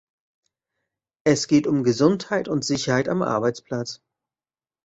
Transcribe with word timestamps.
Es 1.27 1.45
geht 1.47 1.67
um 1.67 1.83
Gesundheit 1.83 2.47
und 2.47 2.65
Sicherheit 2.65 3.07
am 3.07 3.21
Arbeitsplatz. 3.21 4.01